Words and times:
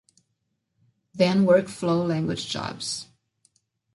Then 1.13 1.45
Work 1.45 1.67
Flow 1.67 2.03
Language 2.03 2.49
jobs. 2.49 3.05